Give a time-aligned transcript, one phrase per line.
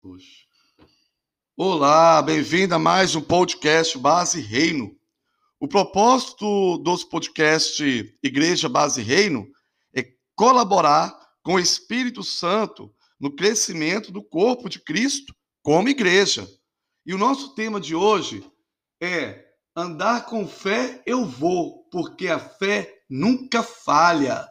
[0.00, 0.46] Puxa.
[1.56, 4.96] Olá, bem-vindo a mais um podcast Base Reino.
[5.58, 9.50] O propósito dos podcasts Igreja Base Reino
[9.92, 10.06] é
[10.36, 15.34] colaborar com o Espírito Santo no crescimento do corpo de Cristo
[15.64, 16.48] como igreja.
[17.04, 18.48] E o nosso tema de hoje
[19.02, 24.48] é andar com fé eu vou, porque a fé nunca falha.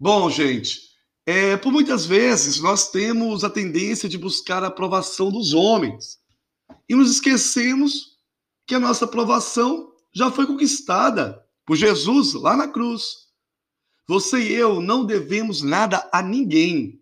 [0.00, 0.80] Bom, gente,
[1.26, 6.18] é, por muitas vezes nós temos a tendência de buscar a aprovação dos homens
[6.88, 8.18] e nos esquecemos
[8.66, 13.24] que a nossa aprovação já foi conquistada por Jesus lá na cruz.
[14.06, 17.00] Você e eu não devemos nada a ninguém.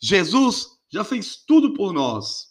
[0.00, 2.48] Jesus já fez tudo por nós.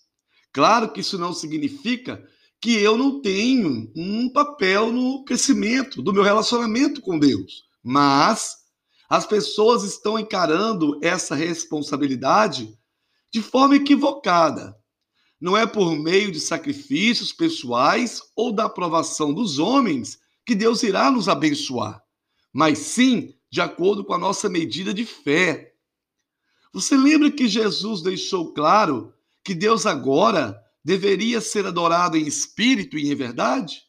[0.51, 2.27] Claro que isso não significa
[2.59, 8.60] que eu não tenho um papel no crescimento do meu relacionamento com Deus, mas
[9.11, 12.73] as pessoas estão encarando essa responsabilidade
[13.29, 14.81] de forma equivocada
[15.41, 21.11] não é por meio de sacrifícios pessoais ou da aprovação dos homens que Deus irá
[21.11, 22.01] nos abençoar,
[22.53, 25.73] mas sim de acordo com a nossa medida de fé.
[26.71, 33.11] Você lembra que Jesus deixou claro que Deus agora deveria ser adorado em espírito e
[33.11, 33.81] em verdade?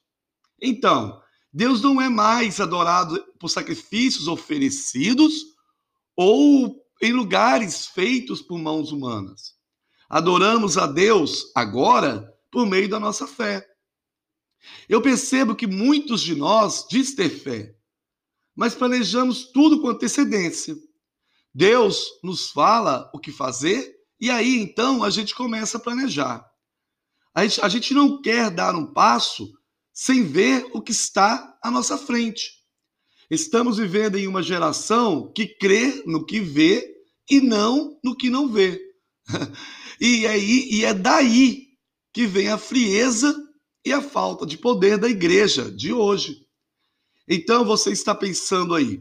[0.61, 1.22] Então,
[1.53, 5.45] Deus não é mais adorado por sacrifícios oferecidos
[6.17, 9.55] ou em lugares feitos por mãos humanas.
[10.09, 13.67] Adoramos a Deus agora por meio da nossa fé.
[14.89, 17.75] Eu percebo que muitos de nós diz ter fé,
[18.55, 20.77] mas planejamos tudo com antecedência.
[21.55, 26.49] Deus nos fala o que fazer e aí então a gente começa a planejar.
[27.35, 29.53] A gente, a gente não quer dar um passo
[30.03, 32.55] sem ver o que está à nossa frente.
[33.31, 36.93] Estamos vivendo em uma geração que crê no que vê
[37.31, 38.81] e não no que não vê.
[40.01, 41.69] E, aí, e é daí
[42.13, 43.33] que vem a frieza
[43.85, 46.45] e a falta de poder da igreja de hoje.
[47.29, 49.01] Então você está pensando aí,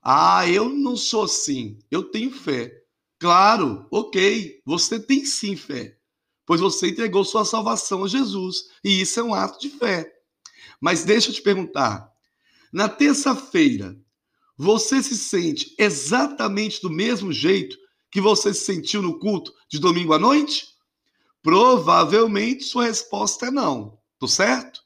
[0.00, 2.72] ah, eu não sou assim, eu tenho fé.
[3.18, 5.98] Claro, ok, você tem sim fé,
[6.46, 10.15] pois você entregou sua salvação a Jesus, e isso é um ato de fé.
[10.80, 12.10] Mas deixa eu te perguntar,
[12.72, 13.96] na terça-feira,
[14.56, 17.76] você se sente exatamente do mesmo jeito
[18.10, 20.68] que você se sentiu no culto de domingo à noite?
[21.42, 24.80] Provavelmente sua resposta é não, tô certo?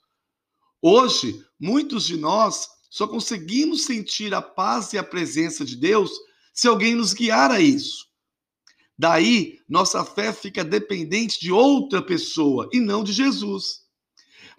[0.83, 6.11] Hoje, muitos de nós só conseguimos sentir a paz e a presença de Deus
[6.53, 8.07] se alguém nos guiar a isso.
[8.99, 13.83] Daí, nossa fé fica dependente de outra pessoa e não de Jesus.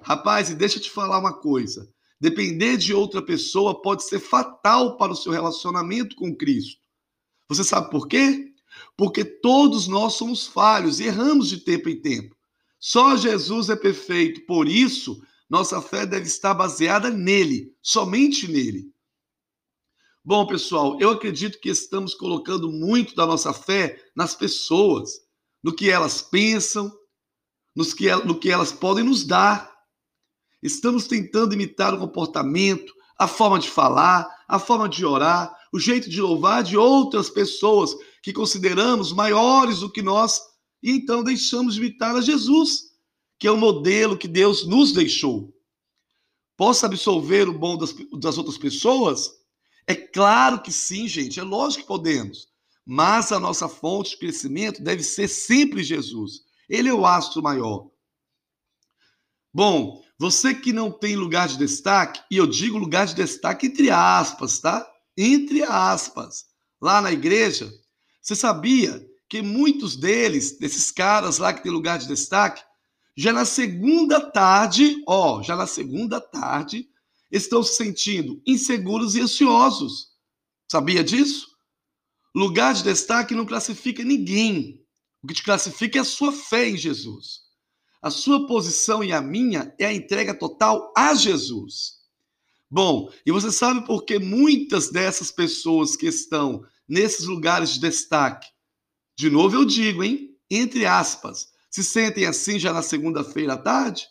[0.03, 4.97] Rapaz, e deixa eu te falar uma coisa: depender de outra pessoa pode ser fatal
[4.97, 6.79] para o seu relacionamento com Cristo.
[7.47, 8.51] Você sabe por quê?
[8.95, 12.35] porque todos nós somos falhos e erramos de tempo em tempo.
[12.79, 18.91] Só Jesus é perfeito, por isso, nossa fé deve estar baseada nele, somente nele.
[20.23, 25.21] Bom, pessoal, eu acredito que estamos colocando muito da nossa fé nas pessoas,
[25.63, 26.91] no que elas pensam,
[27.75, 29.70] no que elas podem nos dar.
[30.61, 36.09] Estamos tentando imitar o comportamento, a forma de falar, a forma de orar, o jeito
[36.09, 40.41] de louvar de outras pessoas que consideramos maiores do que nós,
[40.83, 42.91] e então deixamos de imitar a Jesus,
[43.39, 45.53] que é o modelo que Deus nos deixou.
[46.57, 49.31] Posso absolver o bom das, das outras pessoas?
[49.87, 52.47] É claro que sim, gente, é lógico que podemos.
[52.85, 56.41] Mas a nossa fonte de crescimento deve ser sempre Jesus.
[56.67, 57.90] Ele é o astro maior.
[59.53, 63.89] Bom, você que não tem lugar de destaque, e eu digo lugar de destaque entre
[63.89, 64.87] aspas, tá?
[65.17, 66.45] Entre aspas.
[66.81, 67.71] Lá na igreja,
[68.21, 72.63] você sabia que muitos deles, desses caras lá que tem lugar de destaque,
[73.15, 76.87] já na segunda tarde, ó, já na segunda tarde,
[77.29, 80.11] estão se sentindo inseguros e ansiosos.
[80.69, 81.47] Sabia disso?
[82.33, 84.85] Lugar de destaque não classifica ninguém.
[85.21, 87.40] O que te classifica é a sua fé em Jesus.
[88.01, 92.01] A sua posição e a minha é a entrega total a Jesus.
[92.69, 98.47] Bom, e você sabe por que muitas dessas pessoas que estão nesses lugares de destaque.
[99.15, 100.35] De novo eu digo, hein?
[100.49, 104.07] Entre aspas, se sentem assim já na segunda-feira à tarde?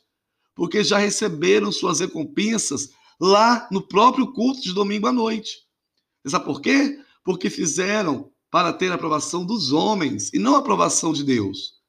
[0.54, 5.66] Porque já receberam suas recompensas lá no próprio culto de domingo à noite.
[6.26, 6.98] Sabe por quê?
[7.24, 11.79] Porque fizeram para ter a aprovação dos homens e não a aprovação de Deus.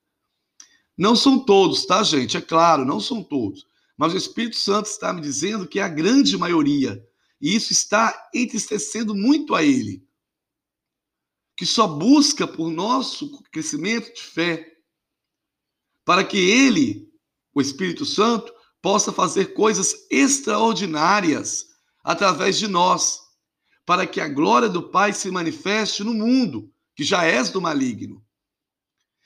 [1.01, 2.37] Não são todos, tá, gente?
[2.37, 3.65] É claro, não são todos.
[3.97, 7.03] Mas o Espírito Santo está me dizendo que é a grande maioria.
[7.41, 10.05] E isso está entristecendo muito a ele
[11.57, 14.67] que só busca por nosso crescimento de fé.
[16.05, 17.11] para que ele,
[17.51, 21.67] o Espírito Santo, possa fazer coisas extraordinárias
[22.03, 23.21] através de nós,
[23.87, 28.23] para que a glória do Pai se manifeste no mundo, que já és do maligno.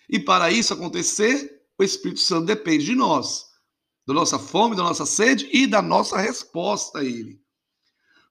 [0.09, 3.45] E para isso acontecer, o Espírito Santo depende de nós,
[4.07, 7.39] da nossa fome, da nossa sede e da nossa resposta a Ele.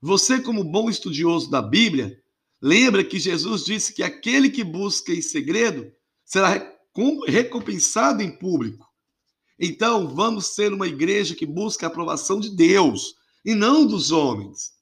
[0.01, 2.17] Você, como bom estudioso da Bíblia,
[2.61, 5.91] lembra que Jesus disse que aquele que busca em segredo
[6.25, 6.75] será
[7.27, 8.87] recompensado em público.
[9.59, 13.15] Então, vamos ser uma igreja que busca a aprovação de Deus
[13.45, 14.73] e não dos homens.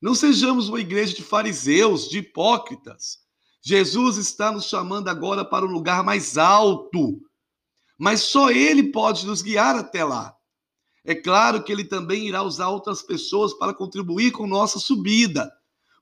[0.00, 3.18] Não sejamos uma igreja de fariseus, de hipócritas.
[3.62, 7.20] Jesus está nos chamando agora para um lugar mais alto,
[8.00, 10.34] mas só Ele pode nos guiar até lá.
[11.04, 15.52] É claro que Ele também irá usar outras pessoas para contribuir com nossa subida,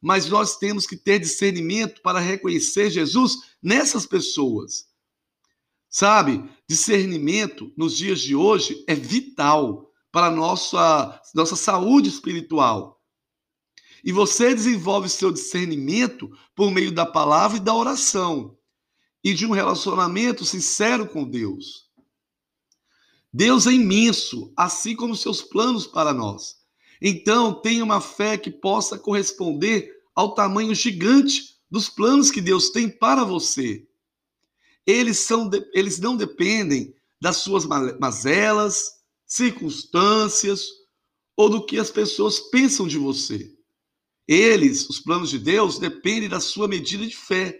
[0.01, 4.87] mas nós temos que ter discernimento para reconhecer Jesus nessas pessoas.
[5.91, 13.03] Sabe, discernimento nos dias de hoje é vital para a nossa, nossa saúde espiritual.
[14.05, 18.57] E você desenvolve seu discernimento por meio da palavra e da oração
[19.25, 21.88] e de um relacionamento sincero com Deus.
[23.33, 26.57] Deus é imenso, assim como seus planos para nós.
[27.01, 32.89] Então, tenha uma fé que possa corresponder ao tamanho gigante dos planos que Deus tem
[32.89, 33.87] para você.
[34.87, 40.67] Eles, são, eles não dependem das suas mazelas, circunstâncias
[41.37, 43.55] ou do que as pessoas pensam de você.
[44.27, 47.59] Eles, os planos de Deus, dependem da sua medida de fé.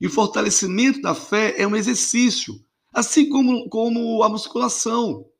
[0.00, 2.62] E o fortalecimento da fé é um exercício,
[2.96, 5.30] assim como, como a musculação.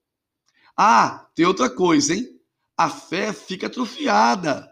[0.76, 2.38] Ah, tem outra coisa, hein?
[2.76, 4.70] A fé fica atrofiada.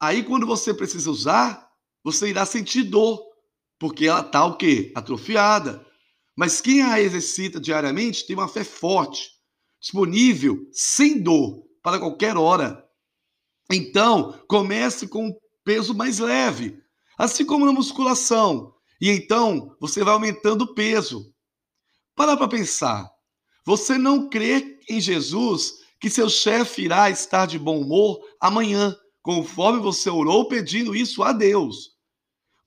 [0.00, 1.70] Aí, quando você precisa usar,
[2.02, 3.22] você irá sentir dor
[3.78, 4.92] porque ela está o quê?
[4.94, 5.86] Atrofiada.
[6.34, 9.30] Mas quem a exercita diariamente tem uma fé forte,
[9.78, 12.82] disponível, sem dor, para qualquer hora.
[13.70, 16.82] Então, comece com um peso mais leve,
[17.18, 18.74] assim como na musculação.
[19.00, 21.32] E então, você vai aumentando o peso.
[22.14, 23.10] Para para pensar.
[23.64, 29.80] Você não crê em Jesus que seu chefe irá estar de bom humor amanhã, conforme
[29.80, 32.00] você orou pedindo isso a Deus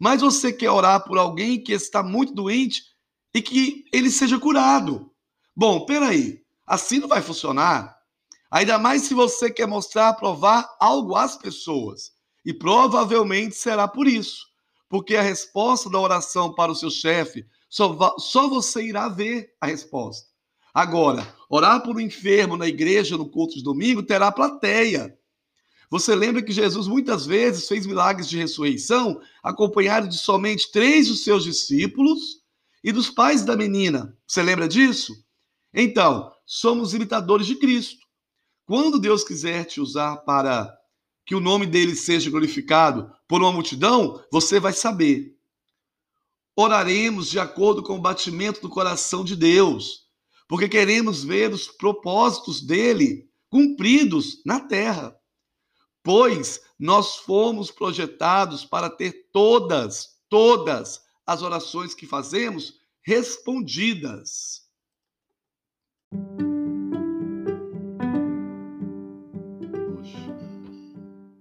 [0.03, 2.83] mas você quer orar por alguém que está muito doente
[3.33, 5.09] e que ele seja curado.
[5.55, 7.95] Bom, peraí, assim não vai funcionar.
[8.51, 12.11] Ainda mais se você quer mostrar, provar algo às pessoas.
[12.45, 14.45] E provavelmente será por isso.
[14.93, 19.65] Porque a resposta da oração para o seu chefe, só, só você irá ver a
[19.65, 20.27] resposta.
[20.71, 25.17] Agora, orar por um enfermo na igreja no culto de domingo terá plateia.
[25.89, 31.23] Você lembra que Jesus muitas vezes fez milagres de ressurreição acompanhado de somente três dos
[31.23, 32.43] seus discípulos
[32.83, 34.15] e dos pais da menina.
[34.27, 35.11] Você lembra disso?
[35.73, 38.05] Então, somos imitadores de Cristo.
[38.63, 40.71] Quando Deus quiser te usar para
[41.25, 45.37] que o nome dele seja glorificado por uma multidão, você vai saber.
[46.55, 50.07] Oraremos de acordo com o batimento do coração de Deus,
[50.47, 55.17] porque queremos ver os propósitos dele cumpridos na terra
[56.03, 64.63] pois nós fomos projetados para ter todas, todas as orações que fazemos respondidas.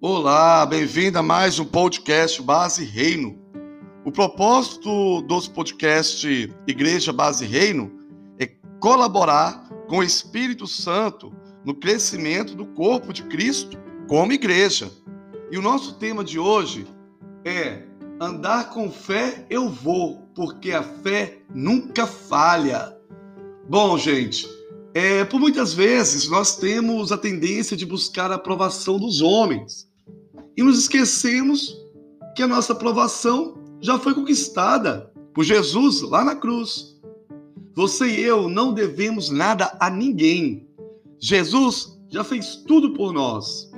[0.05, 3.39] Olá, bem-vindo a mais um podcast Base Reino.
[4.05, 7.89] O propósito dos podcasts Igreja Base Reino
[8.37, 8.49] é
[8.81, 11.33] colaborar com o Espírito Santo
[11.65, 13.79] no crescimento do corpo de Cristo
[14.09, 14.91] como igreja.
[15.53, 16.85] E o nosso tema de hoje
[17.45, 17.85] é
[18.21, 22.93] andar com fé eu vou, porque a fé nunca falha.
[23.69, 24.49] Bom, gente,
[24.95, 29.92] é, por muitas vezes nós temos a tendência de buscar a aprovação dos homens
[30.57, 31.79] e nos esquecemos
[32.37, 37.01] que a nossa aprovação já foi conquistada por Jesus lá na cruz.
[37.75, 40.69] Você e eu não devemos nada a ninguém.
[41.19, 43.71] Jesus já fez tudo por nós.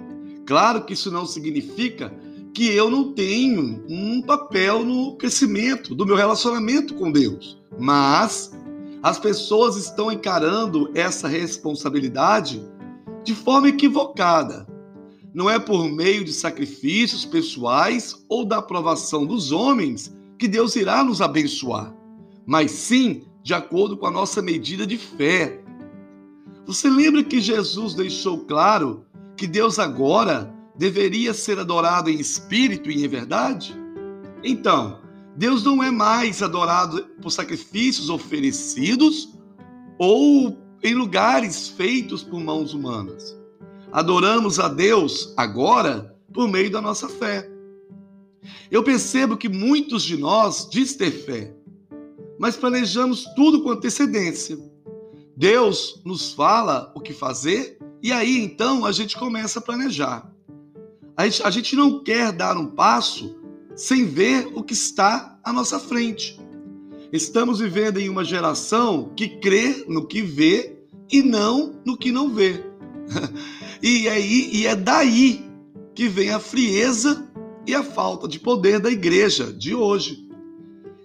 [0.47, 2.13] Claro que isso não significa
[2.53, 8.53] que eu não tenho um papel no crescimento do meu relacionamento com Deus, mas
[9.03, 12.63] as pessoas estão encarando essa responsabilidade
[13.25, 14.67] de forma equivocada.
[15.35, 21.03] Não é por meio de sacrifícios pessoais ou da aprovação dos homens que Deus irá
[21.03, 21.93] nos abençoar,
[22.47, 25.61] mas sim de acordo com a nossa medida de fé.
[26.67, 29.05] Você lembra que Jesus deixou claro
[29.37, 33.75] que Deus agora deveria ser adorado em espírito e em verdade?
[34.45, 35.01] Então,
[35.37, 39.35] Deus não é mais adorado por sacrifícios oferecidos
[39.99, 43.44] ou em lugares feitos por mãos humanas.
[43.95, 47.49] Adoramos a Deus agora por meio da nossa fé.
[48.69, 51.55] Eu percebo que muitos de nós diz ter fé,
[52.37, 54.59] mas planejamos tudo com antecedência.
[55.37, 60.29] Deus nos fala o que fazer e aí então a gente começa a planejar.
[61.17, 63.37] A gente, a gente não quer dar um passo
[63.77, 66.37] sem ver o que está à nossa frente.
[67.13, 70.81] Estamos vivendo em uma geração que crê no que vê
[71.13, 72.61] e não no que não vê.
[73.85, 75.45] e, aí, e é daí
[75.95, 77.31] que vem a frieza
[77.67, 80.27] e a falta de poder da igreja de hoje.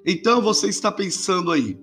[0.05, 1.77] Então você está pensando aí,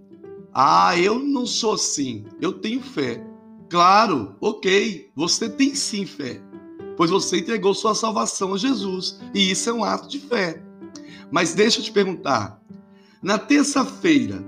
[0.54, 3.22] ah, eu não sou assim, eu tenho fé.
[3.68, 6.40] Claro, ok, você tem sim fé,
[6.96, 10.62] pois você entregou sua salvação a Jesus e isso é um ato de fé.
[11.30, 12.58] Mas deixa eu te perguntar:
[13.22, 14.42] na terça-feira,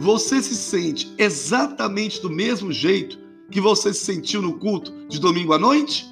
[0.00, 5.52] você se sente exatamente do mesmo jeito que você se sentiu no culto de domingo
[5.52, 6.06] à noite?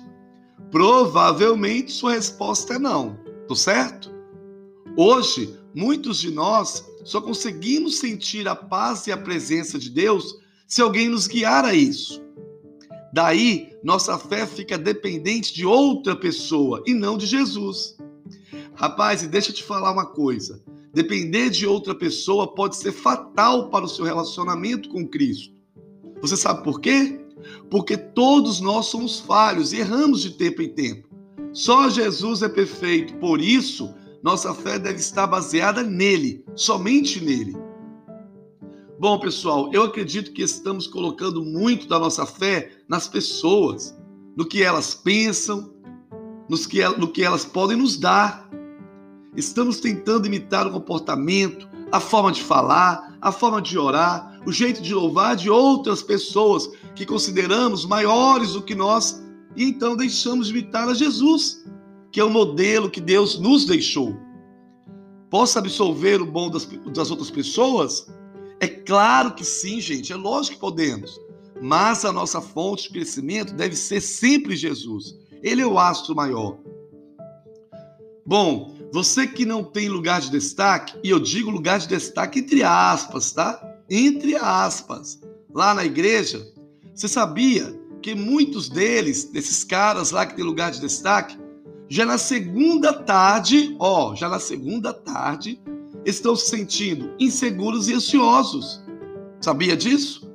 [0.71, 4.13] Provavelmente sua resposta é não, tô certo?
[4.97, 10.37] Hoje, muitos de nós só conseguimos sentir a paz e a presença de Deus
[10.67, 12.23] se alguém nos guiar a isso.
[13.13, 17.97] Daí, nossa fé fica dependente de outra pessoa e não de Jesus.
[18.75, 20.61] Rapaz, e deixa eu te falar uma coisa:
[20.93, 25.55] depender de outra pessoa pode ser fatal para o seu relacionamento com Cristo.
[26.21, 27.24] Você sabe por quê?
[27.71, 31.09] Porque todos nós somos falhos e erramos de tempo em tempo.
[31.53, 37.57] Só Jesus é perfeito, por isso, nossa fé deve estar baseada nele, somente nele.
[38.99, 43.97] Bom, pessoal, eu acredito que estamos colocando muito da nossa fé nas pessoas,
[44.37, 45.73] no que elas pensam,
[46.49, 48.49] no que elas podem nos dar.
[49.37, 54.81] Estamos tentando imitar o comportamento, a forma de falar, a forma de orar, o jeito
[54.81, 59.23] de louvar de outras pessoas que consideramos maiores do que nós
[59.57, 61.65] e então deixamos de imitar a Jesus,
[62.11, 64.17] que é o modelo que Deus nos deixou.
[65.31, 68.07] Posso absolver o bom das, das outras pessoas?
[68.61, 71.21] É claro que sim, gente, é lógico que podemos.
[71.61, 75.17] Mas a nossa fonte de crescimento deve ser sempre Jesus.
[75.43, 76.59] Ele é o astro maior.
[78.27, 82.63] Bom, você que não tem lugar de destaque, e eu digo lugar de destaque entre
[82.63, 83.61] aspas, tá?
[83.91, 85.21] Entre aspas.
[85.53, 86.47] Lá na igreja,
[86.95, 91.37] você sabia que muitos deles, desses caras lá que tem lugar de destaque,
[91.89, 95.61] já na segunda tarde, ó, já na segunda tarde,
[96.05, 98.83] estão se sentindo inseguros e ansiosos.
[99.41, 100.31] Sabia disso?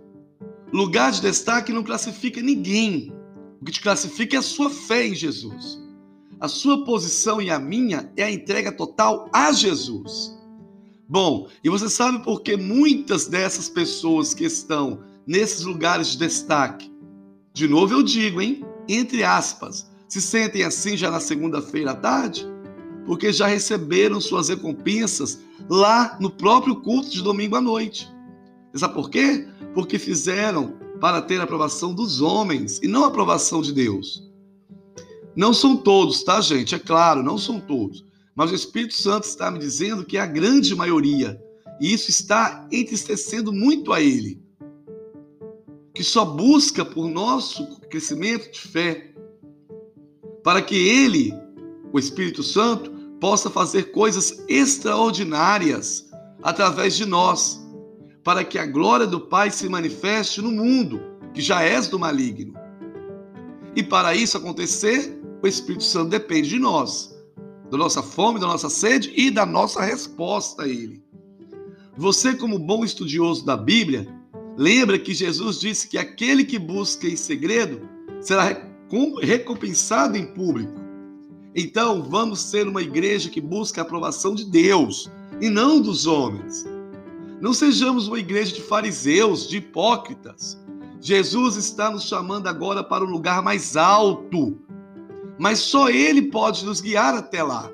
[0.72, 3.14] Lugar de destaque não classifica ninguém.
[3.62, 5.80] O que te classifica é a sua fé em Jesus.
[6.40, 10.38] A sua posição e a minha é a entrega total a Jesus.
[11.08, 16.92] Bom, e você sabe por que muitas dessas pessoas que estão nesses lugares de destaque,
[17.54, 18.66] de novo eu digo, hein?
[18.88, 22.48] Entre aspas, se sentem assim já na segunda-feira à tarde?
[23.06, 28.12] Porque já receberam suas recompensas lá no próprio culto de domingo à noite.
[28.74, 29.48] Sabe por quê?
[29.76, 34.28] Porque fizeram para ter a aprovação dos homens e não a aprovação de Deus.
[35.36, 36.74] Não são todos, tá, gente?
[36.74, 38.04] É claro, não são todos.
[38.36, 41.40] Mas o Espírito Santo está me dizendo que é a grande maioria.
[41.80, 44.49] E isso está entristecendo muito a ele.
[46.00, 49.14] Que só busca por nosso crescimento de fé.
[50.42, 51.34] Para que ele,
[51.92, 52.90] o Espírito Santo,
[53.20, 56.10] possa fazer coisas extraordinárias
[56.42, 57.62] através de nós.
[58.24, 61.02] Para que a glória do Pai se manifeste no mundo,
[61.34, 62.54] que já és do maligno.
[63.76, 67.14] E para isso acontecer, o Espírito Santo depende de nós,
[67.70, 71.04] da nossa fome, da nossa sede e da nossa resposta a Ele.
[71.98, 74.18] Você, como bom estudioso da Bíblia,
[74.60, 77.88] lembra que Jesus disse que aquele que busca em segredo
[78.20, 78.62] será
[79.22, 80.74] recompensado em público.
[81.56, 86.66] Então, vamos ser uma igreja que busca a aprovação de Deus e não dos homens.
[87.40, 90.60] Não sejamos uma igreja de fariseus, de hipócritas.
[91.00, 94.60] Jesus está nos chamando agora para um lugar mais alto,
[95.38, 97.72] mas só Ele pode nos guiar até lá.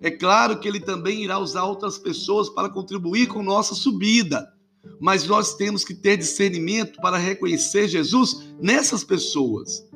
[0.00, 4.55] É claro que Ele também irá usar outras pessoas para contribuir com nossa subida,
[5.00, 9.86] mas nós temos que ter discernimento para reconhecer Jesus nessas pessoas.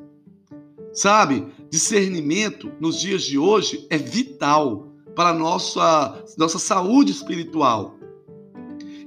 [0.93, 7.95] Sabe, discernimento nos dias de hoje é vital para a nossa, nossa saúde espiritual.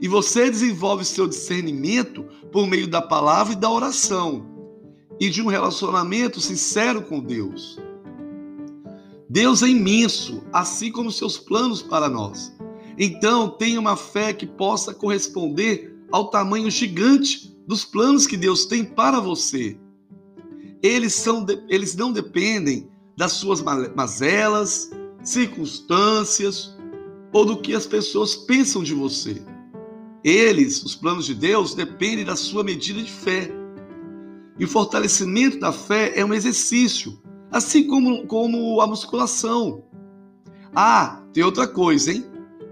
[0.00, 4.46] E você desenvolve seu discernimento por meio da palavra e da oração
[5.20, 7.78] e de um relacionamento sincero com Deus.
[9.28, 12.52] Deus é imenso, assim como seus planos para nós.
[12.98, 18.84] Então, tenha uma fé que possa corresponder ao tamanho gigante dos planos que Deus tem
[18.84, 19.76] para você.
[20.82, 23.62] Eles, são, eles não dependem das suas
[23.94, 24.90] mazelas,
[25.22, 26.76] circunstâncias
[27.32, 29.42] ou do que as pessoas pensam de você.
[30.22, 33.50] Eles, os planos de Deus, dependem da sua medida de fé.
[34.58, 37.20] E o fortalecimento da fé é um exercício,
[37.50, 39.84] assim como, como a musculação.
[40.74, 42.24] Ah, tem outra coisa, hein?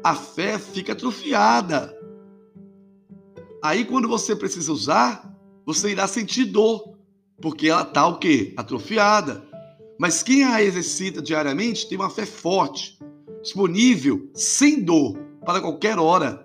[0.04, 1.96] A fé fica atrofiada.
[3.62, 5.32] Aí, quando você precisa usar,
[5.64, 6.96] você irá sentir dor,
[7.40, 8.52] porque ela está o quê?
[8.56, 9.46] Atrofiada.
[9.98, 12.98] Mas quem a exercita diariamente tem uma fé forte,
[13.40, 16.44] disponível, sem dor, para qualquer hora.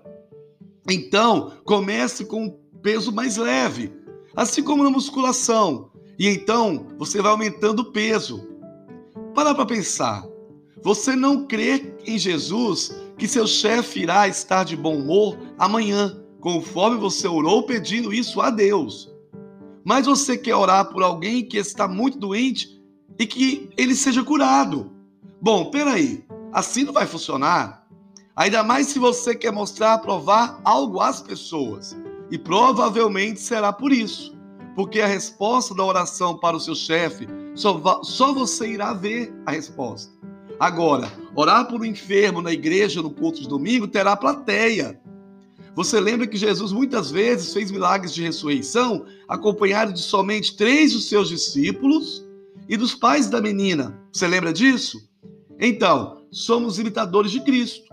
[0.88, 2.50] Então, comece com um
[2.80, 3.92] peso mais leve,
[4.36, 5.90] assim como na musculação.
[6.16, 8.46] E então, você vai aumentando o peso.
[9.34, 10.24] Para para pensar.
[10.82, 16.96] Você não crê em Jesus que seu chefe irá estar de bom humor amanhã, conforme
[16.96, 19.10] você orou pedindo isso a Deus.
[19.84, 22.80] Mas você quer orar por alguém que está muito doente
[23.18, 24.92] e que ele seja curado.
[25.40, 27.86] Bom, peraí, assim não vai funcionar.
[28.36, 31.96] Ainda mais se você quer mostrar, provar algo às pessoas.
[32.30, 34.36] E provavelmente será por isso.
[34.76, 39.50] Porque a resposta da oração para o seu chefe, só, só você irá ver a
[39.50, 40.12] resposta.
[40.58, 45.00] Agora, orar por um enfermo na igreja no culto de domingo terá plateia.
[45.76, 51.08] Você lembra que Jesus muitas vezes fez milagres de ressurreição acompanhado de somente três dos
[51.08, 52.26] seus discípulos
[52.68, 53.96] e dos pais da menina.
[54.12, 55.08] Você lembra disso?
[55.60, 57.88] Então, somos imitadores de Cristo.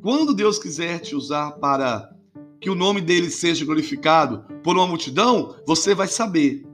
[0.00, 2.10] Quando Deus quiser te usar para
[2.60, 6.66] que o nome dele seja glorificado por uma multidão, você vai saber.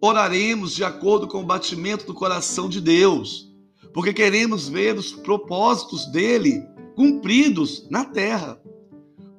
[0.00, 3.47] Oraremos de acordo com o batimento do coração de Deus,
[3.92, 8.60] porque queremos ver os propósitos dele cumpridos na terra.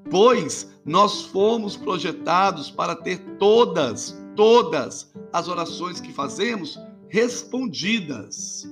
[0.10, 8.68] Pois nós fomos projetados para ter todas, todas as orações que fazemos respondidas.